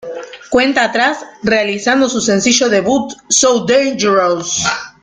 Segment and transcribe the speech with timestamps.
[0.49, 4.63] Cuenta atrás, realizando su sencillo debut "So, Dangerous".